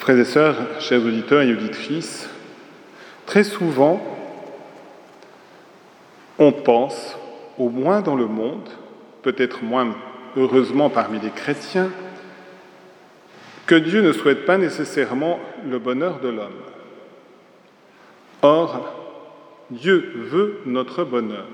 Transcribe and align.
Frères 0.00 0.18
et 0.18 0.24
sœurs, 0.24 0.56
chers 0.80 1.04
auditeurs 1.04 1.42
et 1.42 1.52
auditrices, 1.52 2.30
très 3.26 3.44
souvent, 3.44 4.02
on 6.38 6.52
pense, 6.52 7.18
au 7.58 7.68
moins 7.68 8.00
dans 8.00 8.16
le 8.16 8.24
monde, 8.24 8.66
peut-être 9.20 9.62
moins 9.62 9.94
heureusement 10.38 10.88
parmi 10.88 11.20
les 11.20 11.28
chrétiens, 11.28 11.90
que 13.66 13.74
Dieu 13.74 14.00
ne 14.00 14.12
souhaite 14.12 14.46
pas 14.46 14.56
nécessairement 14.56 15.38
le 15.68 15.78
bonheur 15.78 16.20
de 16.20 16.28
l'homme. 16.28 16.62
Or, 18.40 18.94
Dieu 19.68 20.12
veut 20.16 20.60
notre 20.64 21.04
bonheur. 21.04 21.46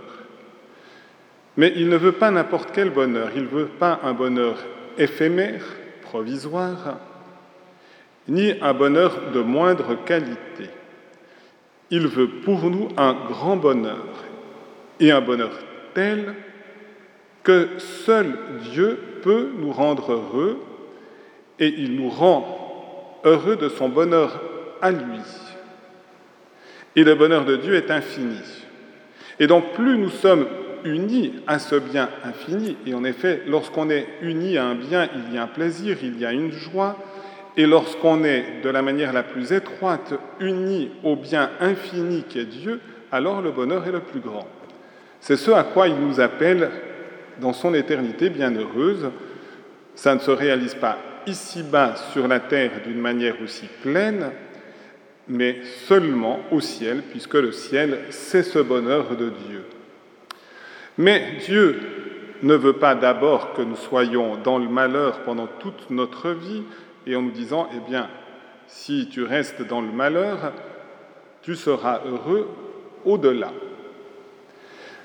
Mais 1.56 1.72
il 1.74 1.88
ne 1.88 1.96
veut 1.96 2.12
pas 2.12 2.30
n'importe 2.30 2.70
quel 2.72 2.90
bonheur, 2.90 3.30
il 3.34 3.42
ne 3.42 3.48
veut 3.48 3.66
pas 3.66 3.98
un 4.04 4.12
bonheur 4.12 4.56
éphémère, 4.98 5.64
provisoire, 6.02 7.00
ni 8.28 8.54
un 8.60 8.74
bonheur 8.74 9.30
de 9.32 9.40
moindre 9.40 9.94
qualité. 10.04 10.70
Il 11.90 12.06
veut 12.06 12.28
pour 12.28 12.68
nous 12.70 12.88
un 12.96 13.14
grand 13.28 13.56
bonheur, 13.56 14.06
et 14.98 15.12
un 15.12 15.20
bonheur 15.20 15.52
tel 15.94 16.34
que 17.42 17.68
seul 17.78 18.36
Dieu 18.72 18.98
peut 19.22 19.50
nous 19.56 19.72
rendre 19.72 20.12
heureux, 20.12 20.58
et 21.58 21.68
il 21.68 21.94
nous 21.94 22.08
rend 22.08 23.20
heureux 23.24 23.56
de 23.56 23.68
son 23.68 23.88
bonheur 23.88 24.40
à 24.82 24.90
lui. 24.90 25.20
Et 26.96 27.04
le 27.04 27.14
bonheur 27.14 27.44
de 27.44 27.56
Dieu 27.56 27.74
est 27.74 27.90
infini. 27.90 28.40
Et 29.38 29.46
donc 29.46 29.72
plus 29.74 29.96
nous 29.98 30.10
sommes 30.10 30.46
unis 30.84 31.34
à 31.46 31.58
ce 31.58 31.76
bien 31.76 32.08
infini, 32.24 32.76
et 32.86 32.94
en 32.94 33.04
effet, 33.04 33.42
lorsqu'on 33.46 33.90
est 33.90 34.06
unis 34.22 34.58
à 34.58 34.64
un 34.64 34.74
bien, 34.74 35.08
il 35.14 35.34
y 35.34 35.38
a 35.38 35.42
un 35.42 35.48
plaisir, 35.48 35.98
il 36.02 36.18
y 36.18 36.26
a 36.26 36.32
une 36.32 36.52
joie, 36.52 36.96
et 37.56 37.66
lorsqu'on 37.66 38.22
est 38.24 38.60
de 38.62 38.68
la 38.68 38.82
manière 38.82 39.12
la 39.12 39.22
plus 39.22 39.52
étroite 39.52 40.14
unis 40.40 40.90
au 41.02 41.16
bien 41.16 41.50
infini 41.60 42.24
qui 42.28 42.38
est 42.38 42.44
Dieu, 42.44 42.80
alors 43.10 43.40
le 43.40 43.50
bonheur 43.50 43.86
est 43.86 43.92
le 43.92 44.00
plus 44.00 44.20
grand. 44.20 44.46
C'est 45.20 45.36
ce 45.36 45.50
à 45.50 45.64
quoi 45.64 45.88
il 45.88 45.96
nous 45.96 46.20
appelle 46.20 46.70
dans 47.40 47.52
son 47.52 47.74
éternité 47.74 48.28
bienheureuse. 48.30 49.10
Ça 49.94 50.14
ne 50.14 50.20
se 50.20 50.30
réalise 50.30 50.74
pas 50.74 50.98
ici-bas 51.26 51.94
sur 52.12 52.28
la 52.28 52.40
terre 52.40 52.72
d'une 52.86 53.00
manière 53.00 53.36
aussi 53.42 53.66
pleine, 53.82 54.30
mais 55.28 55.60
seulement 55.86 56.40
au 56.50 56.60
ciel, 56.60 57.02
puisque 57.10 57.34
le 57.34 57.52
ciel, 57.52 58.00
c'est 58.10 58.42
ce 58.42 58.58
bonheur 58.58 59.16
de 59.16 59.30
Dieu. 59.48 59.64
Mais 60.98 61.38
Dieu 61.44 61.80
ne 62.42 62.54
veut 62.54 62.74
pas 62.74 62.94
d'abord 62.94 63.54
que 63.54 63.62
nous 63.62 63.76
soyons 63.76 64.36
dans 64.36 64.58
le 64.58 64.68
malheur 64.68 65.20
pendant 65.20 65.46
toute 65.46 65.90
notre 65.90 66.30
vie 66.30 66.62
et 67.06 67.16
en 67.16 67.22
nous 67.22 67.30
disant, 67.30 67.68
eh 67.74 67.80
bien, 67.88 68.08
si 68.66 69.08
tu 69.08 69.22
restes 69.22 69.62
dans 69.62 69.80
le 69.80 69.92
malheur, 69.92 70.52
tu 71.42 71.54
seras 71.54 72.00
heureux 72.04 72.48
au-delà. 73.04 73.52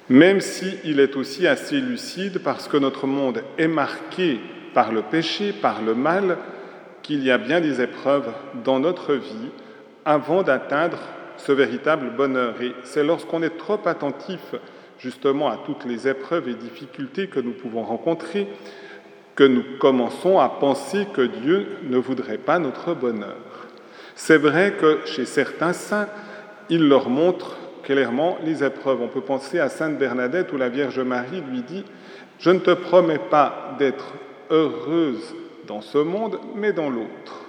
Même 0.09 0.41
s'il 0.41 0.77
il 0.83 0.99
est 0.99 1.15
aussi 1.15 1.47
assez 1.47 1.79
lucide 1.79 2.39
parce 2.43 2.67
que 2.67 2.77
notre 2.77 3.07
monde 3.07 3.43
est 3.57 3.67
marqué 3.67 4.39
par 4.73 4.91
le 4.91 5.03
péché, 5.03 5.53
par 5.53 5.81
le 5.81 5.93
mal, 5.93 6.37
qu'il 7.03 7.23
y 7.23 7.31
a 7.31 7.37
bien 7.37 7.61
des 7.61 7.81
épreuves 7.81 8.31
dans 8.63 8.79
notre 8.79 9.13
vie 9.13 9.49
avant 10.05 10.43
d'atteindre 10.43 10.99
ce 11.37 11.51
véritable 11.51 12.11
bonheur. 12.15 12.61
Et 12.61 12.73
c'est 12.83 13.03
lorsqu'on 13.03 13.43
est 13.43 13.57
trop 13.57 13.79
attentif 13.85 14.55
justement 14.99 15.49
à 15.49 15.57
toutes 15.65 15.85
les 15.85 16.07
épreuves 16.07 16.49
et 16.49 16.53
difficultés 16.53 17.27
que 17.27 17.39
nous 17.39 17.53
pouvons 17.53 17.83
rencontrer 17.83 18.47
que 19.41 19.47
nous 19.47 19.63
commençons 19.79 20.37
à 20.37 20.49
penser 20.49 21.07
que 21.11 21.23
Dieu 21.23 21.65
ne 21.89 21.97
voudrait 21.97 22.37
pas 22.37 22.59
notre 22.59 22.93
bonheur. 22.93 23.39
C'est 24.13 24.37
vrai 24.37 24.73
que 24.79 24.99
chez 25.05 25.25
certains 25.25 25.73
saints, 25.73 26.09
il 26.69 26.87
leur 26.87 27.09
montre 27.09 27.57
clairement 27.81 28.37
les 28.45 28.63
épreuves. 28.63 29.01
On 29.01 29.07
peut 29.07 29.21
penser 29.21 29.57
à 29.57 29.69
Sainte 29.69 29.97
Bernadette 29.97 30.53
où 30.53 30.57
la 30.57 30.69
Vierge 30.69 30.99
Marie 30.99 31.41
lui 31.41 31.63
dit, 31.63 31.83
je 32.37 32.51
ne 32.51 32.59
te 32.59 32.69
promets 32.69 33.17
pas 33.17 33.75
d'être 33.79 34.13
heureuse 34.51 35.33
dans 35.65 35.81
ce 35.81 35.97
monde, 35.97 36.37
mais 36.53 36.71
dans 36.71 36.91
l'autre. 36.91 37.41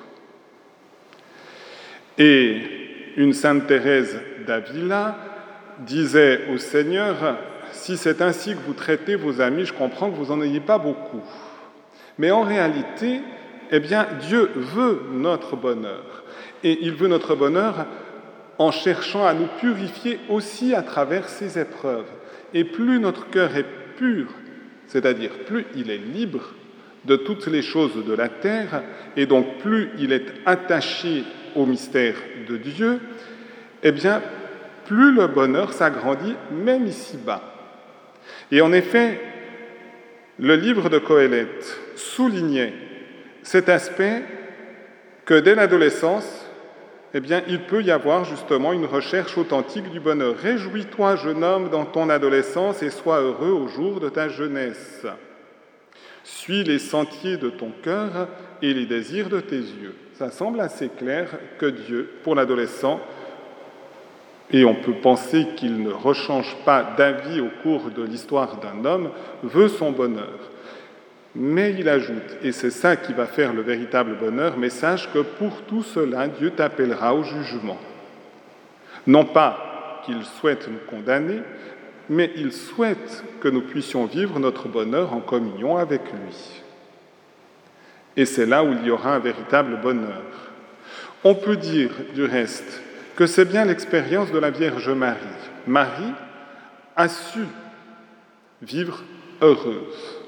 Et 2.17 2.57
une 3.19 3.35
Sainte 3.35 3.67
Thérèse 3.67 4.19
d'Avila 4.47 5.19
disait 5.81 6.47
au 6.55 6.57
Seigneur, 6.57 7.37
si 7.73 7.99
c'est 7.99 8.23
ainsi 8.23 8.55
que 8.55 8.61
vous 8.67 8.73
traitez 8.73 9.15
vos 9.15 9.43
amis, 9.43 9.67
je 9.67 9.75
comprends 9.75 10.11
que 10.11 10.17
vous 10.17 10.35
n'en 10.35 10.41
ayez 10.41 10.61
pas 10.61 10.79
beaucoup. 10.79 11.21
Mais 12.19 12.31
en 12.31 12.43
réalité, 12.43 13.21
eh 13.71 13.81
bien, 13.81 14.07
Dieu 14.21 14.51
veut 14.55 15.03
notre 15.13 15.57
bonheur. 15.57 16.25
Et 16.63 16.79
il 16.83 16.93
veut 16.93 17.09
notre 17.09 17.35
bonheur 17.35 17.87
en 18.59 18.71
cherchant 18.71 19.27
à 19.27 19.35
nous 19.35 19.49
purifier 19.59 20.21
aussi 20.29 20.75
à 20.75 20.83
travers 20.83 21.29
ces 21.29 21.59
épreuves. 21.59 22.07
Et 22.55 22.65
plus 22.65 23.01
notre 23.01 23.29
cœur 23.31 23.57
est 23.57 23.67
pur, 23.97 24.29
c'est-à-dire 24.87 25.31
plus 25.47 25.65
il 25.75 25.91
est 25.91 25.99
libre 25.99 26.55
de 27.05 27.17
toutes 27.17 27.47
les 27.47 27.63
choses 27.63 28.05
de 28.05 28.15
la 28.15 28.29
terre, 28.29 28.83
et 29.17 29.27
donc 29.27 29.59
plus 29.59 29.91
il 29.99 30.13
est 30.13 30.27
attaché 30.47 31.25
au 31.57 31.67
mystère 31.67 32.15
de 32.49 32.57
Dieu, 32.57 33.01
eh 33.83 33.91
bien, 33.91 34.23
plus 34.85 35.13
le 35.13 35.27
bonheur 35.27 35.73
s'agrandit, 35.73 36.37
même 36.53 36.87
ici-bas. 36.87 37.43
Et 38.53 38.61
en 38.61 38.73
effet, 38.73 39.21
le 40.39 40.57
livre 40.57 40.89
de 40.89 40.99
Coëlette 40.99 41.79
soulignait 41.97 42.73
cet 43.43 43.69
aspect 43.69 44.23
que 45.25 45.35
dès 45.35 45.55
l'adolescence, 45.55 46.47
eh 47.15 47.21
bien, 47.21 47.43
il 47.47 47.61
peut 47.61 47.83
y 47.83 47.91
avoir 47.91 48.25
justement 48.25 48.73
une 48.73 48.87
recherche 48.87 49.37
authentique 49.37 49.91
du 49.91 50.01
bonheur. 50.01 50.35
Réjouis-toi, 50.37 51.17
jeune 51.17 51.45
homme, 51.45 51.69
dans 51.69 51.85
ton 51.85 52.09
adolescence 52.09 52.83
et 52.83 52.91
sois 52.91 53.21
heureux 53.21 53.51
au 53.51 53.69
jour 53.69 54.01
de 54.01 54.09
ta 54.09 54.29
jeunesse. 54.29 55.07
Suis 56.25 56.65
les 56.65 56.79
sentiers 56.79 57.37
de 57.37 57.51
ton 57.51 57.71
cœur 57.83 58.29
et 58.63 58.73
les 58.73 58.87
désirs 58.87 59.29
de 59.29 59.41
tes 59.41 59.57
yeux. 59.57 59.95
Ça 60.15 60.31
semble 60.31 60.61
assez 60.61 60.89
clair 60.89 61.29
que 61.59 61.67
Dieu, 61.67 62.09
pour 62.23 62.35
l'adolescent, 62.35 63.01
et 64.51 64.65
on 64.65 64.75
peut 64.75 64.95
penser 64.95 65.47
qu'il 65.57 65.83
ne 65.83 65.91
rechange 65.91 66.57
pas 66.65 66.95
d'avis 66.97 67.41
au 67.41 67.49
cours 67.63 67.91
de 67.91 68.03
l'histoire 68.03 68.59
d'un 68.59 68.85
homme, 68.85 69.11
veut 69.43 69.69
son 69.69 69.93
bonheur. 69.93 70.51
Mais 71.35 71.75
il 71.79 71.89
ajoute, 71.89 72.37
et 72.43 72.53
c'est 72.53 72.71
ça 72.71 72.97
qui 72.97 73.15
va 73.15 73.25
faire 73.25 73.55
le 73.55 73.63
véritable 73.63 74.17
bonheur, 74.19 74.59
mais 74.59 74.69
sache 74.69 75.11
que 75.13 75.21
pour 75.21 75.63
tout 75.63 75.83
cela, 75.83 76.29
Dieu 76.29 76.51
t'appellera 76.51 77.15
au 77.15 77.23
jugement. 77.23 77.79
Non 79.07 79.25
pas 79.25 80.03
qu'il 80.05 80.23
souhaite 80.25 80.69
nous 80.69 80.91
condamner, 80.91 81.41
mais 82.11 82.31
il 82.37 82.53
souhaite 82.53 83.25
que 83.41 83.49
nous 83.49 83.63
puissions 83.63 84.05
vivre 84.05 84.39
notre 84.39 84.69
bonheur 84.69 85.15
en 85.15 85.21
communion 85.21 85.79
avec 85.79 86.03
lui. 86.13 86.63
Et 88.17 88.27
c'est 88.27 88.47
là 88.47 88.63
où 88.63 88.73
il 88.73 88.85
y 88.85 88.91
aura 88.91 89.15
un 89.15 89.19
véritable 89.19 89.81
bonheur. 89.81 90.23
On 91.25 91.35
peut 91.35 91.57
dire, 91.57 91.91
du 92.15 92.25
reste, 92.25 92.83
que 93.17 93.27
c'est 93.27 93.45
bien 93.45 93.65
l'expérience 93.65 94.33
de 94.33 94.39
la 94.39 94.51
Vierge 94.51 94.89
Marie. 94.91 95.19
Marie 95.67 96.13
a 96.97 97.09
su 97.09 97.41
vivre 98.63 99.03
heureuse. 99.41 100.23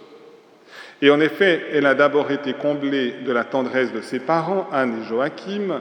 Et 1.02 1.10
en 1.10 1.20
effet, 1.20 1.62
elle 1.72 1.86
a 1.86 1.94
d'abord 1.94 2.30
été 2.30 2.54
comblée 2.54 3.16
de 3.24 3.32
la 3.32 3.44
tendresse 3.44 3.92
de 3.92 4.00
ses 4.00 4.20
parents, 4.20 4.68
Anne 4.72 5.00
et 5.02 5.08
Joachim. 5.08 5.80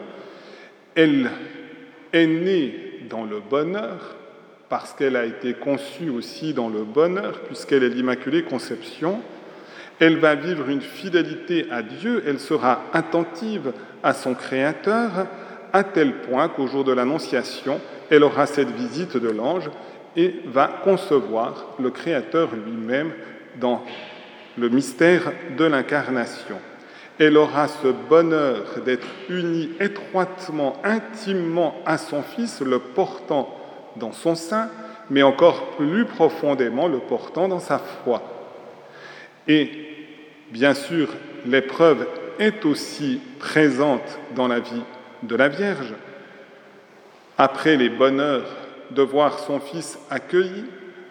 Elle 0.95 1.29
est 2.11 2.27
née 2.27 3.05
dans 3.09 3.23
le 3.23 3.39
bonheur, 3.39 4.15
parce 4.69 4.93
qu'elle 4.93 5.15
a 5.15 5.25
été 5.25 5.53
conçue 5.53 6.09
aussi 6.09 6.53
dans 6.53 6.69
le 6.69 6.83
bonheur, 6.83 7.41
puisqu'elle 7.41 7.83
est 7.83 7.89
l'Immaculée 7.89 8.43
Conception. 8.43 9.21
Elle 9.99 10.17
va 10.17 10.35
vivre 10.35 10.69
une 10.69 10.81
fidélité 10.81 11.67
à 11.69 11.83
Dieu, 11.83 12.23
elle 12.27 12.39
sera 12.39 12.81
attentive 12.91 13.71
à 14.01 14.13
son 14.13 14.33
Créateur, 14.33 15.27
à 15.73 15.83
tel 15.83 16.21
point 16.21 16.47
qu'au 16.49 16.67
jour 16.67 16.83
de 16.83 16.93
l'Annonciation, 16.93 17.81
elle 18.09 18.23
aura 18.23 18.45
cette 18.45 18.69
visite 18.69 19.17
de 19.17 19.29
l'ange 19.29 19.69
et 20.15 20.35
va 20.45 20.67
concevoir 20.83 21.65
le 21.79 21.89
Créateur 21.89 22.49
lui-même 22.55 23.11
dans 23.59 23.83
le 24.57 24.69
mystère 24.69 25.31
de 25.57 25.65
l'incarnation. 25.65 26.57
Elle 27.19 27.37
aura 27.37 27.67
ce 27.67 27.87
bonheur 27.87 28.63
d'être 28.85 29.07
unie 29.29 29.71
étroitement, 29.79 30.77
intimement 30.83 31.75
à 31.85 31.97
son 31.97 32.21
Fils, 32.21 32.61
le 32.61 32.79
portant 32.79 33.55
dans 33.95 34.11
son 34.11 34.35
sein, 34.35 34.69
mais 35.09 35.23
encore 35.23 35.71
plus 35.71 36.05
profondément 36.05 36.87
le 36.87 36.99
portant 36.99 37.47
dans 37.47 37.59
sa 37.59 37.79
foi. 37.79 38.21
Et 39.47 39.69
bien 40.51 40.73
sûr, 40.73 41.09
l'épreuve 41.45 42.07
est 42.39 42.65
aussi 42.65 43.19
présente 43.39 44.19
dans 44.35 44.47
la 44.47 44.59
vie 44.59 44.83
de 45.27 45.35
la 45.35 45.49
Vierge. 45.49 45.93
Après 47.37 47.75
les 47.75 47.89
bonheurs 47.89 48.45
de 48.91 49.01
voir 49.01 49.39
son 49.39 49.59
Fils 49.59 49.97
accueilli, 50.09 50.65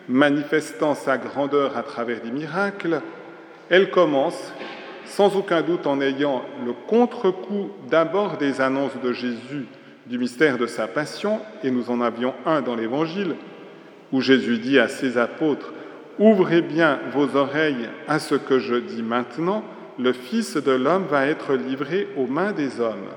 manifestant 0.08 0.94
sa 0.94 1.18
grandeur 1.18 1.76
à 1.76 1.82
travers 1.82 2.20
des 2.20 2.30
miracles, 2.30 3.00
elle 3.70 3.90
commence 3.90 4.52
sans 5.04 5.36
aucun 5.36 5.62
doute 5.62 5.86
en 5.86 6.00
ayant 6.00 6.42
le 6.64 6.72
contre-coup 6.72 7.70
d'abord 7.90 8.36
des 8.36 8.60
annonces 8.60 8.98
de 9.02 9.12
Jésus 9.12 9.66
du 10.06 10.18
mystère 10.18 10.58
de 10.58 10.66
sa 10.66 10.88
passion, 10.88 11.40
et 11.62 11.70
nous 11.70 11.90
en 11.90 12.00
avions 12.00 12.34
un 12.44 12.60
dans 12.60 12.74
l'Évangile, 12.74 13.36
où 14.10 14.20
Jésus 14.20 14.58
dit 14.58 14.78
à 14.78 14.88
ses 14.88 15.16
apôtres, 15.16 15.72
Ouvrez 16.18 16.60
bien 16.60 16.98
vos 17.12 17.36
oreilles 17.36 17.88
à 18.06 18.18
ce 18.18 18.34
que 18.34 18.58
je 18.58 18.74
dis 18.74 19.02
maintenant, 19.02 19.64
le 19.98 20.12
Fils 20.12 20.56
de 20.56 20.72
l'homme 20.72 21.06
va 21.08 21.26
être 21.26 21.54
livré 21.54 22.08
aux 22.16 22.26
mains 22.26 22.52
des 22.52 22.80
hommes. 22.80 23.08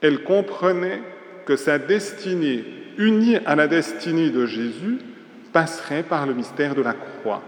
Elle 0.00 0.22
comprenait 0.22 1.02
que 1.46 1.56
sa 1.56 1.78
destinée, 1.78 2.64
unie 2.96 3.36
à 3.46 3.56
la 3.56 3.66
destinée 3.66 4.30
de 4.30 4.46
Jésus, 4.46 4.98
passerait 5.52 6.02
par 6.02 6.26
le 6.26 6.34
mystère 6.34 6.74
de 6.74 6.82
la 6.82 6.92
croix. 6.94 7.42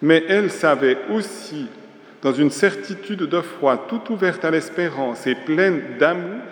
Mais 0.00 0.24
elle 0.28 0.50
savait 0.50 0.98
aussi, 1.10 1.68
dans 2.22 2.32
une 2.32 2.50
certitude 2.50 3.22
de 3.22 3.40
foi 3.40 3.86
toute 3.88 4.10
ouverte 4.10 4.44
à 4.44 4.50
l'espérance 4.50 5.26
et 5.26 5.34
pleine 5.34 5.98
d'amour 5.98 6.42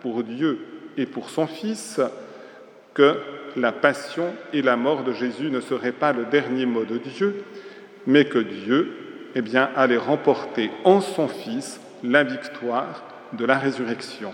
pour 0.00 0.24
Dieu 0.24 0.58
et 0.96 1.06
pour 1.06 1.30
son 1.30 1.46
Fils, 1.46 2.00
que 2.94 3.16
la 3.56 3.72
passion 3.72 4.32
et 4.52 4.62
la 4.62 4.76
mort 4.76 5.04
de 5.04 5.12
Jésus 5.12 5.50
ne 5.50 5.60
seraient 5.60 5.92
pas 5.92 6.12
le 6.12 6.24
dernier 6.24 6.66
mot 6.66 6.84
de 6.84 6.98
Dieu, 6.98 7.44
mais 8.06 8.24
que 8.24 8.38
Dieu 8.38 8.92
eh 9.34 9.42
allait 9.76 9.96
remporter 9.96 10.70
en 10.84 11.00
son 11.00 11.28
Fils 11.28 11.80
la 12.02 12.24
victoire 12.24 13.04
de 13.32 13.44
la 13.44 13.58
résurrection. 13.58 14.32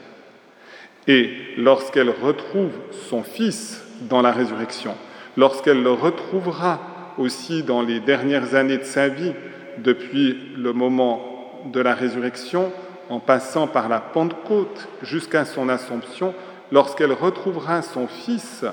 Et 1.08 1.30
lorsqu'elle 1.56 2.10
retrouve 2.10 2.70
son 3.08 3.22
Fils 3.22 3.82
dans 4.08 4.22
la 4.22 4.32
résurrection, 4.32 4.94
lorsqu'elle 5.36 5.82
le 5.82 5.92
retrouvera 5.92 6.80
aussi 7.18 7.62
dans 7.62 7.82
les 7.82 8.00
dernières 8.00 8.54
années 8.54 8.78
de 8.78 8.84
sa 8.84 9.08
vie, 9.08 9.32
depuis 9.78 10.38
le 10.56 10.72
moment 10.72 11.62
de 11.72 11.80
la 11.80 11.94
résurrection, 11.94 12.72
en 13.08 13.18
passant 13.18 13.66
par 13.66 13.88
la 13.88 14.00
Pentecôte 14.00 14.88
jusqu'à 15.02 15.44
son 15.44 15.68
Assomption, 15.68 16.34
lorsqu'elle 16.70 17.12
retrouvera 17.12 17.82
son 17.82 18.06
Fils 18.06 18.64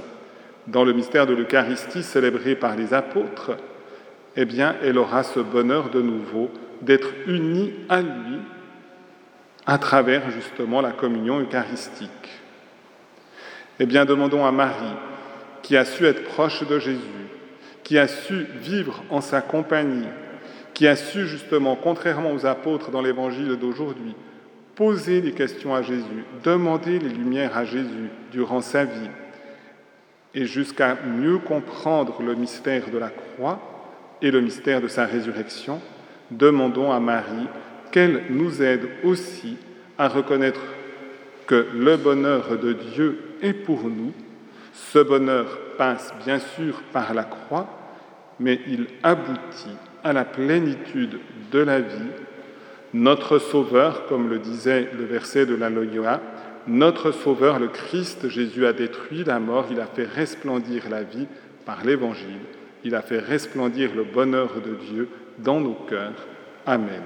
dans 0.67 0.83
le 0.83 0.93
mystère 0.93 1.25
de 1.25 1.33
l'Eucharistie 1.33 2.03
célébré 2.03 2.55
par 2.55 2.75
les 2.75 2.93
apôtres, 2.93 3.57
eh 4.35 4.45
bien, 4.45 4.75
elle 4.83 4.97
aura 4.97 5.23
ce 5.23 5.39
bonheur 5.39 5.89
de 5.89 6.01
nouveau 6.01 6.51
d'être 6.81 7.09
unie 7.27 7.73
à 7.89 8.01
lui 8.01 8.39
à 9.69 9.77
travers 9.77 10.31
justement 10.31 10.81
la 10.81 10.91
communion 10.91 11.39
eucharistique. 11.39 12.09
Eh 13.79 13.85
bien, 13.85 14.03
demandons 14.03 14.43
à 14.43 14.51
Marie, 14.51 14.95
qui 15.61 15.77
a 15.77 15.85
su 15.85 16.07
être 16.07 16.23
proche 16.23 16.67
de 16.67 16.79
Jésus, 16.79 17.27
qui 17.83 17.99
a 17.99 18.07
su 18.07 18.47
vivre 18.63 19.03
en 19.11 19.21
sa 19.21 19.41
compagnie, 19.41 20.07
qui 20.73 20.87
a 20.87 20.95
su 20.95 21.27
justement, 21.27 21.75
contrairement 21.75 22.31
aux 22.31 22.47
apôtres 22.47 22.89
dans 22.89 23.03
l'évangile 23.03 23.57
d'aujourd'hui, 23.57 24.15
poser 24.73 25.21
des 25.21 25.33
questions 25.33 25.75
à 25.75 25.83
Jésus, 25.83 26.25
demander 26.43 26.97
les 26.97 27.09
lumières 27.09 27.55
à 27.55 27.63
Jésus 27.63 28.09
durant 28.31 28.61
sa 28.61 28.85
vie, 28.85 29.11
et 30.33 30.45
jusqu'à 30.45 30.97
mieux 31.05 31.37
comprendre 31.37 32.23
le 32.23 32.33
mystère 32.33 32.89
de 32.89 32.97
la 32.97 33.09
croix 33.09 33.59
et 34.23 34.31
le 34.31 34.41
mystère 34.41 34.81
de 34.81 34.87
sa 34.87 35.05
résurrection, 35.05 35.79
demandons 36.31 36.91
à 36.91 36.99
Marie 36.99 37.47
qu'elle 37.91 38.23
nous 38.29 38.61
aide 38.61 38.87
aussi 39.03 39.57
à 39.97 40.07
reconnaître 40.07 40.61
que 41.47 41.67
le 41.73 41.97
bonheur 41.97 42.57
de 42.57 42.73
Dieu 42.73 43.19
est 43.41 43.53
pour 43.53 43.83
nous. 43.83 44.13
Ce 44.73 44.99
bonheur 44.99 45.57
passe 45.77 46.13
bien 46.23 46.39
sûr 46.39 46.81
par 46.93 47.13
la 47.13 47.23
croix, 47.23 47.67
mais 48.39 48.59
il 48.67 48.87
aboutit 49.03 49.75
à 50.03 50.13
la 50.13 50.25
plénitude 50.25 51.19
de 51.51 51.59
la 51.59 51.79
vie. 51.79 52.11
Notre 52.93 53.39
Sauveur, 53.39 54.05
comme 54.07 54.29
le 54.29 54.39
disait 54.39 54.89
le 54.97 55.05
verset 55.05 55.45
de 55.45 55.55
la 55.55 55.69
Loyola, 55.69 56.21
notre 56.67 57.11
Sauveur, 57.11 57.59
le 57.59 57.67
Christ, 57.67 58.29
Jésus 58.29 58.65
a 58.65 58.73
détruit 58.73 59.23
la 59.23 59.39
mort, 59.39 59.67
il 59.71 59.79
a 59.79 59.85
fait 59.85 60.05
resplendir 60.05 60.89
la 60.89 61.03
vie 61.03 61.27
par 61.65 61.83
l'Évangile, 61.83 62.41
il 62.83 62.95
a 62.95 63.01
fait 63.01 63.19
resplendir 63.19 63.91
le 63.95 64.03
bonheur 64.03 64.61
de 64.61 64.75
Dieu 64.75 65.09
dans 65.39 65.59
nos 65.59 65.73
cœurs. 65.73 66.27
Amen. 66.65 67.01